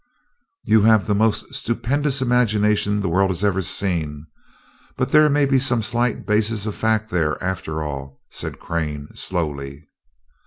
"You 0.65 0.81
have 0.81 1.05
the 1.05 1.13
most 1.13 1.53
stupendous 1.53 2.23
imagination 2.23 3.01
the 3.01 3.07
world 3.07 3.29
has 3.29 3.43
ever 3.43 3.61
seen 3.61 4.25
but 4.97 5.11
there 5.11 5.29
may 5.29 5.45
be 5.45 5.59
some 5.59 5.83
slight 5.83 6.25
basis 6.25 6.65
of 6.65 6.73
fact 6.73 7.11
there, 7.11 7.37
after 7.43 7.83
all," 7.83 8.19
said 8.27 8.57
Crane, 8.59 9.09
slowly. 9.13 9.85